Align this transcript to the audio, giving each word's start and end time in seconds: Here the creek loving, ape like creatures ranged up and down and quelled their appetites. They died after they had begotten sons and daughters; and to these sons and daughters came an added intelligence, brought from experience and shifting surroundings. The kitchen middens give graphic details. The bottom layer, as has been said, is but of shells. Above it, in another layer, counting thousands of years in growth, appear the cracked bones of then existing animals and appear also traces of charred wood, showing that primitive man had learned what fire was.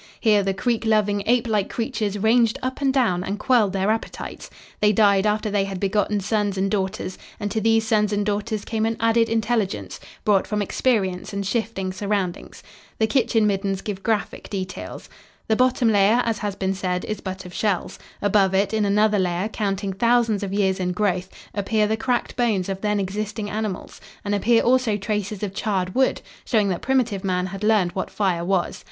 Here 0.19 0.41
the 0.41 0.55
creek 0.55 0.83
loving, 0.83 1.21
ape 1.27 1.47
like 1.47 1.69
creatures 1.69 2.17
ranged 2.17 2.57
up 2.63 2.81
and 2.81 2.91
down 2.91 3.23
and 3.23 3.37
quelled 3.37 3.71
their 3.73 3.91
appetites. 3.91 4.49
They 4.79 4.91
died 4.91 5.27
after 5.27 5.51
they 5.51 5.65
had 5.65 5.79
begotten 5.79 6.21
sons 6.21 6.57
and 6.57 6.71
daughters; 6.71 7.19
and 7.39 7.51
to 7.51 7.61
these 7.61 7.85
sons 7.85 8.11
and 8.11 8.25
daughters 8.25 8.65
came 8.65 8.87
an 8.87 8.97
added 8.99 9.29
intelligence, 9.29 9.99
brought 10.25 10.47
from 10.47 10.59
experience 10.59 11.33
and 11.33 11.45
shifting 11.45 11.93
surroundings. 11.93 12.63
The 12.97 13.05
kitchen 13.05 13.45
middens 13.45 13.81
give 13.81 14.01
graphic 14.01 14.49
details. 14.49 15.07
The 15.47 15.55
bottom 15.55 15.89
layer, 15.91 16.23
as 16.25 16.39
has 16.39 16.55
been 16.55 16.73
said, 16.73 17.05
is 17.05 17.21
but 17.21 17.45
of 17.45 17.53
shells. 17.53 17.99
Above 18.23 18.55
it, 18.55 18.73
in 18.73 18.85
another 18.85 19.19
layer, 19.19 19.49
counting 19.49 19.93
thousands 19.93 20.41
of 20.41 20.51
years 20.51 20.79
in 20.79 20.93
growth, 20.93 21.29
appear 21.53 21.85
the 21.85 21.95
cracked 21.95 22.35
bones 22.35 22.69
of 22.69 22.81
then 22.81 22.99
existing 22.99 23.51
animals 23.51 24.01
and 24.25 24.33
appear 24.33 24.63
also 24.63 24.97
traces 24.97 25.43
of 25.43 25.53
charred 25.53 25.93
wood, 25.93 26.23
showing 26.43 26.69
that 26.69 26.81
primitive 26.81 27.23
man 27.23 27.45
had 27.45 27.63
learned 27.63 27.91
what 27.91 28.09
fire 28.09 28.43
was. 28.43 28.79